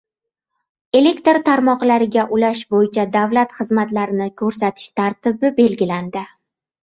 Elektr 0.99 1.39
tarmoqlariga 1.49 2.23
ulash 2.37 2.63
bo‘yicha 2.75 3.05
davlat 3.17 3.53
xizmatlarini 3.59 4.29
ko‘rsatish 4.43 4.87
tartibi 5.01 5.55
belgilandi 5.61 6.25